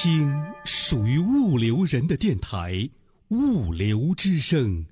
[0.00, 0.30] 听
[0.64, 2.70] 属于物流人的电台
[3.34, 4.86] 《物流之声》。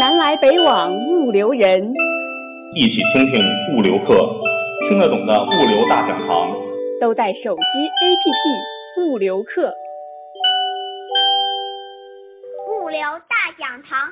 [0.00, 1.94] 南来北往物流人，
[2.74, 3.40] 一起听听
[3.76, 4.10] 物流课，
[4.88, 6.50] 听得懂的物流大讲堂，
[7.00, 9.72] 都在手机 APP 物流课。
[12.66, 12.98] 物流
[13.30, 14.10] 大讲堂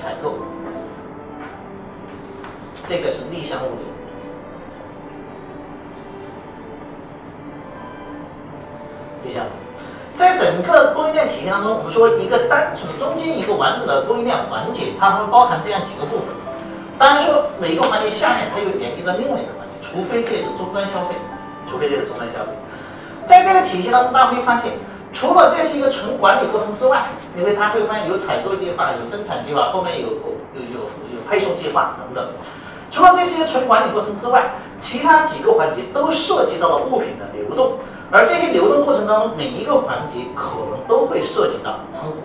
[0.00, 0.34] 采购，
[2.88, 3.84] 这个是逆向物流。
[9.22, 9.44] 逆向，
[10.16, 16.34] 在整个供应链体系当中，我们说一个单纯中间一个完整的供应链环节，它会包含这样几个部分。
[16.98, 21.14] 当然说每一个环节下面它又连接到另外一个环节，除非这是终端消费，
[21.70, 22.52] 除非这是终端消费。
[23.26, 24.72] 在这个体系当中，大家会发现，
[25.12, 27.02] 除了这是一个纯管理过程之外，
[27.36, 32.32] 因为它会发现有采购计划、有生产计划，后面有有有有配送计划等等。
[32.92, 37.78] 除了这些纯管理过程之外，其他几个环节都涉及到了物品的流动，
[38.10, 42.16] 而这些流动过程当中，每一个环节可能都会涉及到仓库。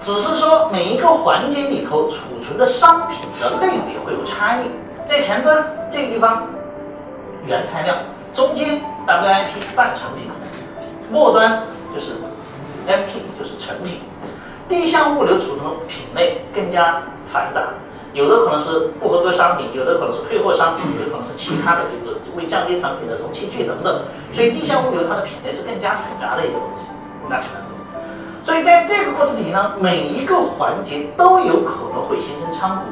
[0.00, 4.70] 只是说每一个环节里头储存的商品的类别会有差异，
[5.08, 6.46] 在前端这个地方
[7.46, 7.94] 原材料，
[8.34, 10.30] 中间 WIP 半成品，
[11.10, 12.12] 末端就是
[12.86, 14.00] MP 就是成品。
[14.68, 17.60] 逆向物流储存品类更加繁杂，
[18.14, 24.04] 有的可能是不合格商品，有的可能是退货商品，有的可能是其他的这个为降低产品的容器具等等。
[24.34, 26.88] 所以逆向物流它的品类是更加复杂的一个东西，
[27.28, 27.38] 那。
[28.44, 32.82] 所以在这个过程里呢，每一个环节都有可能会形成仓库，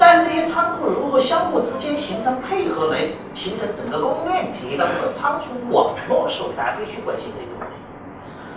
[0.00, 3.02] 但是这些仓库如何相互之间形成配合来
[3.36, 7.76] 形成整个供应链体系当中的仓储网络，是大家必须关心的一个问题。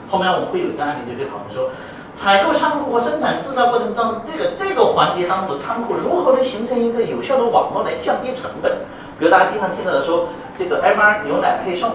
[0.10, 1.70] 后面我们会有一个案例就去讨论说，
[2.16, 8.72] 采购仓库和生产制造过程当中，这个这个环节当中的仓库如何能形成一个有效的网络来降低成本？
[9.20, 11.92] 比如大家经常听到的说，这个 MR 牛奶配送，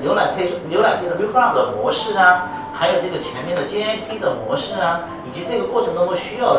[0.00, 2.48] 牛奶配送牛奶配送 r e f u 的模式啊。
[2.72, 6.56] 还有这个前面的 JIT 的模式啊，以及这个过程当中需要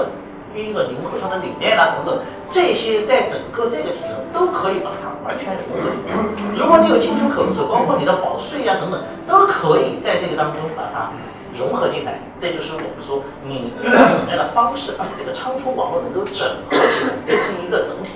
[0.54, 6.60] 运用的零库存的理念啊等等，这些在整个这个体系都可以把它完全融合进去。
[6.60, 11.12] 如果你有进出口的时候，包括你的保税啊等等，都可以在这个当中把它
[11.58, 12.20] 融合进来。
[12.40, 18.10] 这就是我们说你用什么样的方式把这个仓储网络能够整合起来，变成一个整体。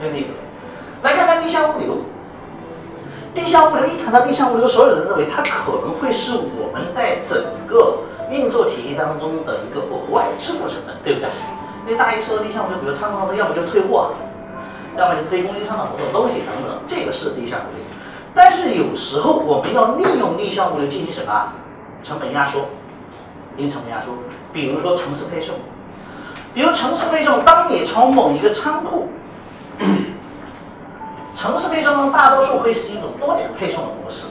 [0.00, 0.28] 那个，
[1.02, 1.98] 来看看地下物流。
[3.34, 7.36] 地下物流一谈到地下物流，所有人认为它可能会是我们在整
[7.66, 7.98] 个
[8.30, 11.28] 运作体系当中的一个额外支付成本，对不对？
[11.86, 14.12] 因为大家一说逆向物流，比如仓库当中要么就退货，
[14.98, 17.84] 要么就推供应商的某种东西等等，这个是逆向物流。
[18.34, 21.52] 但是有时候我们要利用逆向物流进行什么？
[22.02, 22.66] 成本压缩，
[23.56, 24.12] 因成本压缩。
[24.52, 25.54] 比如说城市配送，
[26.52, 29.08] 比如城市配送，当你从某一个仓库。
[31.36, 34.24] 城市配送中，大多数会是一种多点配送的模式。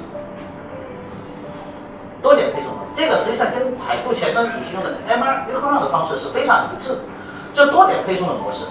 [2.22, 6.99] 多点配送的，这个实际上跟采购前端体系用的 MR 优化的方式是非常一致的，
[7.55, 8.66] 就多点配送的模式。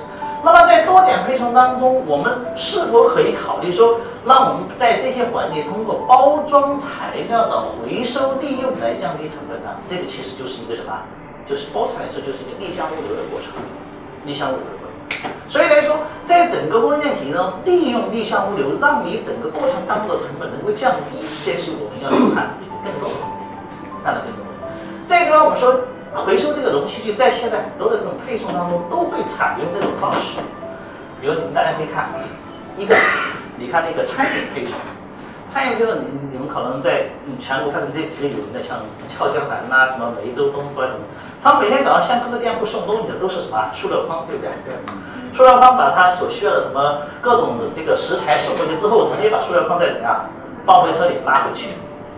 [0.45, 9.71] 那么在多点配送当中，我们是否可以考虑说，让我们在这些环节通过包装材料的回收利用来降低成本呢？
[9.89, 10.93] 这个其实就是一个什么？
[11.49, 13.53] 就是包材来说，就是一个逆向物流的过程，
[14.25, 14.63] 逆向物流。
[15.49, 15.97] 所以来说，
[16.27, 23.17] 在整个供应链体系中，利用逆向物流，让你整个过程当中的成本能够降低，这是我们要去看的更多的，
[24.03, 24.45] 看的更多。
[25.07, 25.73] 再一个地方，我们说
[26.23, 30.39] 回收这个容器具，在现在很多的这种配送当中都会采用这种方式。
[31.21, 32.09] 比如你们大家可以看，
[32.77, 32.95] 一个，
[33.57, 34.79] 你看那个餐饮配送，
[35.51, 38.79] 餐饮配送，你你们可能在全国范围内几个有名的，像
[39.09, 41.01] 俏江南呐，什么梅州东关什么。
[41.43, 44.51] 他们每天早上向各个店铺送东西的都是什么塑料筐，对不对？
[45.37, 50.25] 塑料筐把它所需要的什么各种的这个食材送过去之后，直接把塑料筐再怎么样
[50.65, 51.71] 放回车里拉回去，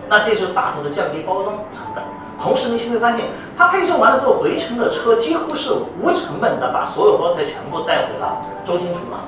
[0.09, 2.05] 那这就大幅的降低包装成本。
[2.43, 9.21] 同时，你会发现，他配送完了之后回程的车几乎是无成本的把所有包材全部带回了中心厨房，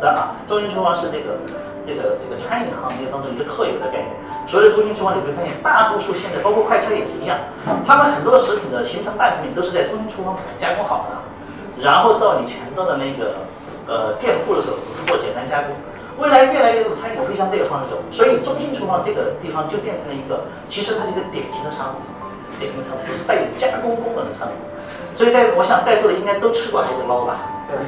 [0.00, 0.36] 对吧？
[0.48, 1.38] 中心厨房是这个。
[1.86, 4.08] 这个这个餐饮行业当中一个特有的概念，
[4.48, 7.36] 所有的中心厨房你会发现，大多数现在包括快餐也是一样，
[7.86, 13.44] 他们很多的食品的形成半成品都是在中心厨房加工好的，然后到你前端的那个
[13.84, 15.76] 呃店铺的时候，只是做简单加工。
[16.16, 22.00] 未来越来越多的餐饮会向这个方向走，所以中心厨房这个地方就变成了一个，其实它是一个典型的商品，
[22.58, 24.56] 典型的商品，是带有加工功能的商品。
[25.16, 27.66] 所以在我想在座的应该都吃过海底捞吧？
[27.70, 27.78] 对。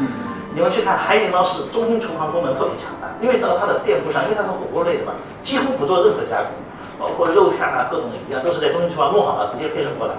[0.55, 5.13] 你们去看海底捞是中心厨房功能特别强大，因为到它的店铺上，因为它是火锅类的嘛，
[5.45, 6.57] 几乎不做任何加工，
[6.99, 10.15] 包括肉片啊各种的一样，都是在中心厨房弄好了直接配送过来，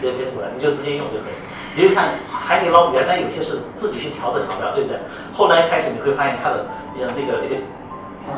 [0.00, 1.36] 直接配送过来，你就直接用就可以。
[1.76, 4.98] 你就看海底捞原来有些是自己去调的调料，对不对？
[5.32, 6.66] 后来开始你会发现它的。
[6.94, 7.60] 像那个那个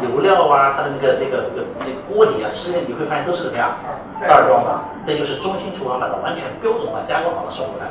[0.03, 3.77] 油料啊，它的那个那个那个那个锅底啊，吃的你会发现都是怎么样
[4.21, 7.91] 袋装的，这就是中心厨房把它完全标准化加工好了送过来，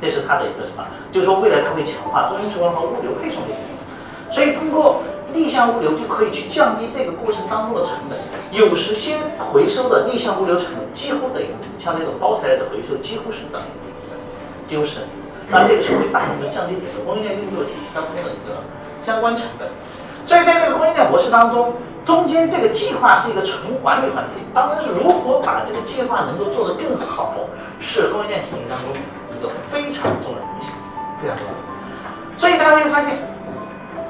[0.00, 0.84] 这是它的一个什么？
[1.12, 5.02] 就是说未来它会强化中心厨房和物流配送的功能，所以通过
[5.32, 8.18] 逆向物流就可以去降低这个过程当中的成本。
[8.50, 9.18] 有时先
[9.52, 15.00] 回收的逆向物流成本几乎等于像那种包材的回收几乎是等于几乎是，
[15.48, 18.64] 那这个是会大幅度降低整个供应链运作体系当中的一个
[19.00, 19.68] 相关成本。
[20.28, 21.72] 所以在这个供应链模式当中，
[22.04, 24.44] 中间这个计划是一个纯管理环节。
[24.52, 27.34] 当然，如何把这个计划能够做得更好，
[27.80, 28.90] 是供应链体系当中
[29.34, 30.68] 一个非常重要的东西，
[31.22, 31.52] 非常重要。
[32.36, 33.18] 所以大家会发现，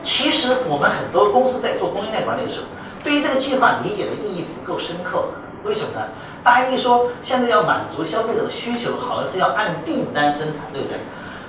[0.03, 2.67] 其实我们很多公司在做供应链管理的时候，
[3.05, 5.25] 对于这个计划理解的意义不够深刻。
[5.65, 6.07] 为什么呢？
[6.43, 10.99] 大家一说现在要满足消费者的需求，好像是要按订单生产，对不对？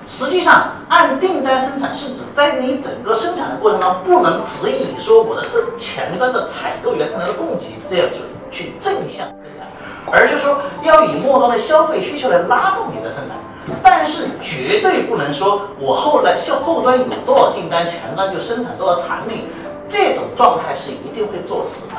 [0.10, 8.20] 实际上，按订单生产是指在你整个生产的过程中，不能只以说我的是前端的采购原材料的供给这样去
[8.52, 9.68] 去正向生产，
[10.12, 13.38] 而是说要以末端的消费需求来拉动你的生产。
[13.84, 19.48] 但是绝对不能说我后来向后端有多少订单，前端就生产多少产品，
[19.88, 21.94] 这种状态是一定会做死的。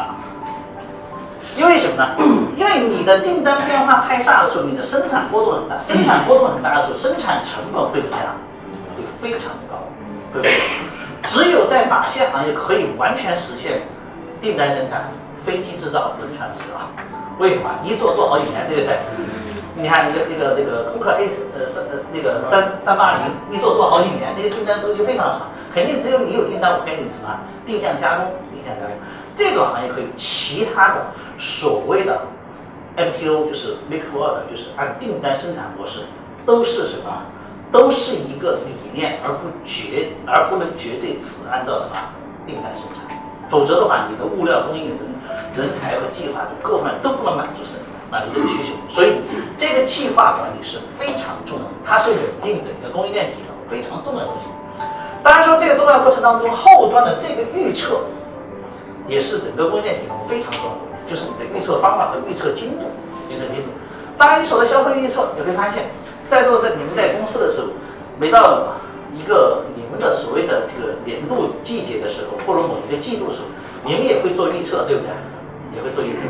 [1.61, 2.17] 因为什么呢？
[2.57, 8.33] 因为你的订单变化太大的时候，你的生产波动很大，生产波动很大的时候，生产成本会怎么样？
[8.97, 9.77] 会非常高，
[10.33, 10.55] 对不对？
[11.23, 13.83] 只有在哪些行业可以完全实现
[14.41, 15.13] 订单生产、
[15.45, 16.81] 飞机制造、轮船制造？
[17.39, 17.69] 为什么？
[17.85, 18.97] 一做做好几年，对不对？
[19.77, 25.43] 你看那个那个那个空客 A 呃三呃那个三三八零，一做做好几年，那个订单周期非常长，
[25.75, 27.29] 肯定只有你有订单，我给你什么
[27.67, 28.97] 定向加工、定向加工。
[29.37, 30.97] 这个行业可以，其他的。
[31.41, 32.21] 所谓的
[32.97, 36.01] MTO 就是 make to order，就是按订单生产模式，
[36.45, 37.23] 都是什么？
[37.73, 41.97] 都是一个理念，而不绝，而不能绝对只按照什么
[42.45, 43.17] 订单生产。
[43.49, 44.99] 否则的话，你的物料供应、人
[45.57, 47.79] 人才和计划的各方面都不能满足生
[48.11, 48.75] 满足这个需求。
[48.93, 49.23] 所以，
[49.57, 54.51] 这个计划管理是非常重要的，它是稳定整个供应链体系非常重要的东西。
[55.23, 58.01] 当然说，这个重要过程当中，后端的这个预测
[59.07, 60.90] 也是整个供应链体系非常重要的。
[61.11, 62.87] 就是你的预测方法和预测精度，
[63.29, 63.69] 预测精度。
[64.17, 65.91] 当你说的消费预测，你会发现，
[66.29, 67.67] 在座的你们在公司的时候，
[68.21, 68.79] 每到
[69.13, 73.49] 一个你们的所谓的这个年度季节的时候，或者某一个季度的时候，
[73.83, 75.11] 你们也会做预测，对不对？
[75.75, 76.29] 也会做预测。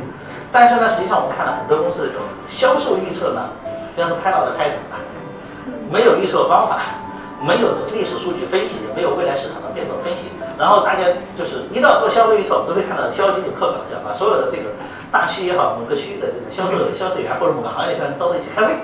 [0.51, 3.51] 但是呢，实际上我们看到很多公司的这种销售预测呢，
[3.97, 4.77] 像是拍脑袋拍的，
[5.93, 6.81] 没有预测方法。
[7.43, 10.29] 没有历史数据分析，没有未来市场的变动分析，
[10.61, 11.01] 然后大家
[11.39, 14.77] 就是一到做销售预测，我们都会看到消极的课表，把所有的这个
[15.11, 18.77] 大区也好，某个区域的这个销售销售员或者某个行业销售员招在一起开会。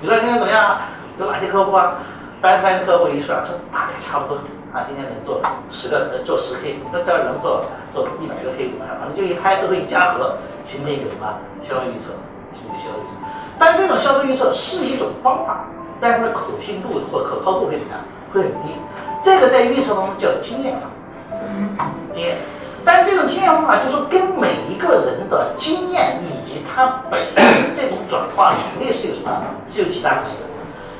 [0.00, 0.78] 你说今天怎么样？
[1.20, 2.02] 有哪些客户啊？
[2.42, 4.42] 班班客户一算，说大概差不多
[4.74, 7.62] 啊，今天能做十个，能做十 K，那第二能做
[7.94, 8.98] 做一百个 K 怎么样？
[8.98, 12.10] 反正就一拍，都会一加和，形成一个什么销售预测，
[12.58, 13.22] 形成销售预测。
[13.58, 15.62] 但这种销售预测是一种方法。
[16.00, 17.98] 但是它的可信度或可靠度会怎么样？
[18.32, 18.74] 会很低。
[19.22, 22.36] 这个在预测当中叫经验法，经验。
[22.84, 29.30] 但这种经验方法就是跟每一个人的经验以及他本身这种转化能力是有什么？
[29.68, 30.44] 是有极大关系的。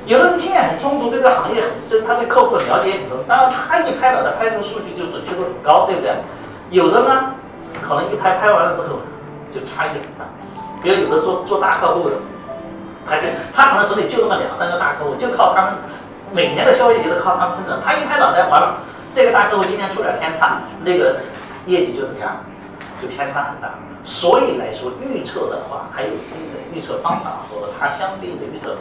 [0.04, 6.12] 有的人经验很充足，对这个行业很深，他对客户的了解很多，当然他一拍脑袋拍出数据就准确度很高，对不对？
[6.70, 7.34] 有的呢，
[7.86, 8.98] 可能一拍拍完了之后
[9.54, 10.24] 就差异很大。
[10.82, 12.14] 比如有的做做大客户的。
[13.10, 13.22] 他就
[13.54, 15.72] 他可能手里就那么两三个大客户，就靠他们
[16.32, 17.80] 每年的消费也是靠他们生产。
[17.84, 18.82] 他一拍脑袋，完了，
[19.14, 21.20] 这个大客户今年出点偏差，那个
[21.66, 22.44] 业绩就怎么样，
[23.00, 23.74] 就偏差很大。
[24.04, 28.76] 所以来说，预测的话，还有一定的预测方法和它相对应的预测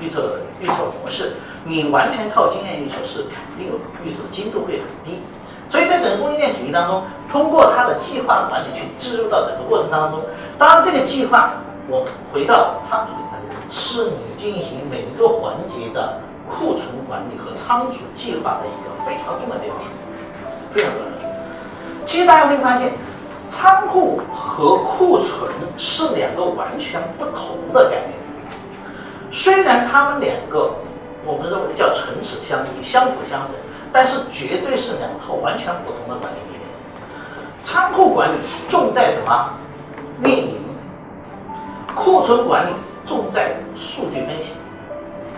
[0.00, 1.36] 预测预测模式。
[1.64, 5.22] 你完全靠经验预测是肯定有预测精度会很低。
[5.70, 10.22] 所以在整个供应链体系当中，通过它的计划管理去植入到整个过程当中。
[10.58, 11.52] 当，这个计划
[11.88, 13.30] 我回到仓储里面。
[13.72, 16.18] 是你进行每一个环节的
[16.50, 19.90] 库存管理和仓储计划的一个非常重要的要素，
[20.74, 21.10] 非常重要的。
[22.06, 22.92] 其实大家会发现，
[23.48, 28.12] 仓库和库存是两个完全不同的概念。
[29.32, 30.74] 虽然他们两个
[31.24, 33.50] 我们认为叫唇齿相依、相辅相成，
[33.92, 36.60] 但是绝对是两套完全不同的管理理念。
[37.62, 38.38] 仓库管理
[38.68, 39.50] 重在什么？
[40.24, 40.56] 运营。
[41.94, 42.72] 库存管理
[43.06, 44.52] 重在数据分析，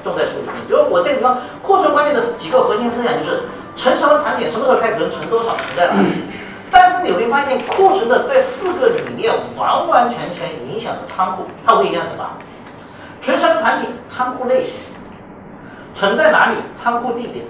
[0.02, 0.50] 重在数据。
[0.66, 3.42] 比如我这个地方库存管理的几个核心思想就是
[3.76, 6.22] 存什么产品，什么时候开始存，存多少，存在哪里。
[6.70, 12.24] 但是你会发现，库存的这四个理念完完全全影响了仓库，它会影响什么？
[13.22, 13.90] 存什么产品？
[14.08, 14.74] 仓库类型。
[15.94, 16.56] 存在哪里？
[16.74, 17.44] 仓库地点。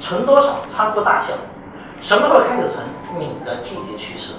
[0.00, 0.58] 存多少？
[0.74, 1.32] 仓库大小。
[2.02, 2.84] 什么时候开始存？
[3.18, 4.34] 你的季节趋势。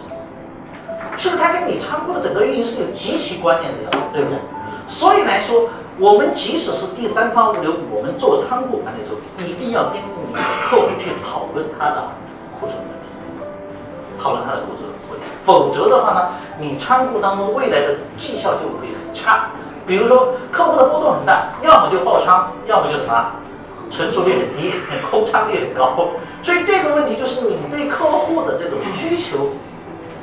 [1.17, 3.89] 是不是它跟你仓库的整个运营是有极其关联的呀？
[4.13, 4.39] 对不对？
[4.87, 12.07] 所以来说，我们即使是第三方物流，我们做仓库管理的时候，一定要跟你的客户去讨论他的
[12.57, 13.11] 库存问题，
[14.17, 15.27] 讨论他的库存问题。
[15.43, 19.47] 否则的话呢，你仓库当中未来的绩效就会很差。
[19.85, 23.31] 比如说，客户的波动很大，要么就爆仓，要么就什么，
[23.91, 24.71] 存储率很低，
[25.11, 25.97] 空仓率很高。
[26.43, 29.49] 所以这个问题就是你对客户的这种需求。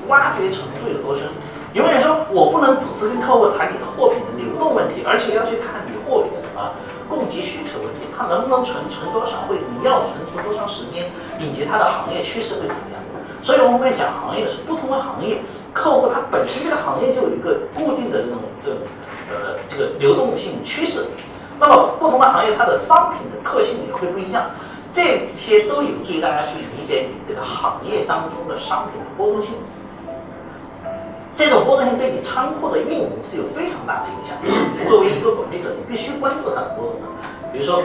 [0.08, 1.28] 挖掘程度有多深？
[1.74, 6.72] 永远说，我不能只是跟客户谈你的货品的流动问题，而且要去看你货品的什么
[7.08, 13.02] 供给需求问题，它能不能存，存多少，会你要存存多长时间，以及它的行业趋势会怎么样？
[13.44, 15.38] 所以我们会讲行业的是不同的行业，
[15.72, 18.80] 客户他本身这个行业就有一个固定的这种这种
[19.30, 21.06] 呃这个流动性趋势，
[21.60, 24.50] 那么不同的行业它的商品的特性也会不一样，
[24.92, 29.52] 这些都有助于大家去理解你这个行业当中的商品的波动性。
[31.36, 34.88] 这种波动性对你仓库的运营是有非常大的影响。
[34.88, 37.02] 作为一个管理者，你必须关注它的波动。
[37.52, 37.82] 比如说，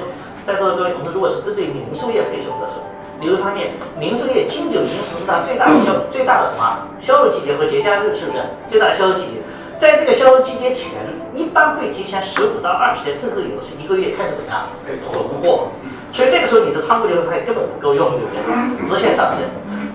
[0.48, 2.88] 在座的各位，我们如果是针对零售业配送的时候，
[3.20, 8.40] 你会发现，零售业金九银十是它最大的销、最大的什么销售季节和节假日，是不是
[8.72, 9.44] 最大的销售季节？
[9.78, 11.04] 在这个销售季节前，
[11.36, 14.64] 一般会提前十五到二十天，甚至有的是一个月开始怎么样
[15.12, 15.68] 囤货。
[16.14, 18.88] 所以那个时候你的仓库就会发现根本不够用，对不对？
[18.88, 19.44] 直线上升。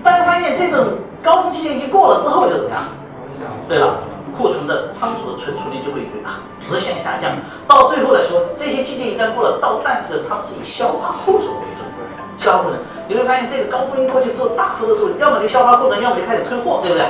[0.03, 2.83] 但是发现这种高峰期间一过了之后就怎么样？
[3.67, 4.03] 对了，
[4.37, 6.07] 库存的仓储的存储率就会
[6.63, 7.31] 直线下降，
[7.67, 11.83] 到最后来说，这些季节一旦过了，到淡季，他们是以消化库存为主，
[12.43, 17.05] 消化库存，你会发现这个高峰一过去之后，大幅的时候，要么就消化库存，要么就开始退货，对不对？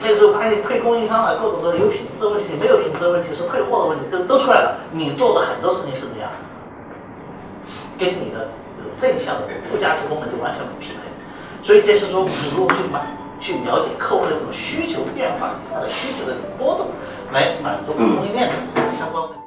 [0.00, 4.78] 那个时候发现退供应商了，各种的有品质的问题，没有品质的问题，是退货的问题，都都出来了。
[4.90, 6.28] 你做的很多事情是怎么样？
[7.98, 8.48] 跟你的
[8.98, 13.06] 正向的附加值功能就完全不匹配，所以这是说我们如何去买。
[13.42, 16.86] 去了解客户的这种需求变化与，他的需求的这种波动，
[17.32, 18.54] 来满足供应链的
[18.96, 19.38] 相关问题。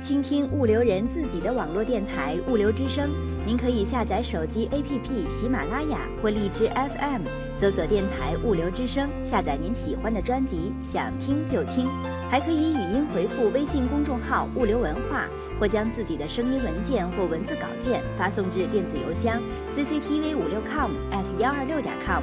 [0.00, 3.04] 倾听物流人自己的网络电台《物流之声》，
[3.44, 7.22] 您可以下载手机 APP 喜马拉雅或荔枝 FM，
[7.56, 11.86] 搜索电台《物流之声》，下载您喜欢的专辑，想听就听。
[12.30, 15.26] 还可以语音回复微信公众号“物流文化”。
[15.58, 19.40] 或将自己的声音文件或文字稿件发送至电子邮箱
[19.74, 22.22] cctv 五六 com at 幺二六点 com，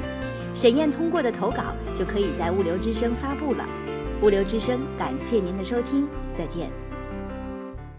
[0.56, 3.66] 审验通过的投稿就可以在物流之声发布了。
[4.22, 6.72] 物流之声感谢您的收听，再见。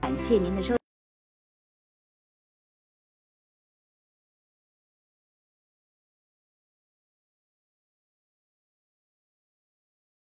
[0.00, 0.83] 感谢您的收。